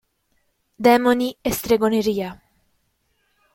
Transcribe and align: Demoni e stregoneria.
Demoni 0.87 1.29
e 1.47 1.49
stregoneria. 1.59 2.29